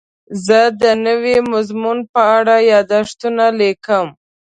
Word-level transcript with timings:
زه 0.45 0.59
د 0.81 0.83
نوي 1.05 1.37
مضمون 1.51 1.97
په 2.13 2.21
اړه 2.37 2.55
یادښتونه 2.71 3.45
لیکم. 3.59 4.07